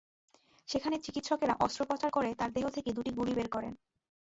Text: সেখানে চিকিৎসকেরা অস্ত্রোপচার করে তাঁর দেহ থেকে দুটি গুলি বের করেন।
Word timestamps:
সেখানে 0.67 0.95
চিকিৎসকেরা 0.99 1.53
অস্ত্রোপচার 1.59 2.09
করে 2.11 2.29
তাঁর 2.35 2.49
দেহ 2.51 2.65
থেকে 2.69 2.89
দুটি 2.93 3.11
গুলি 3.11 3.33
বের 3.33 3.49
করেন। 3.49 3.73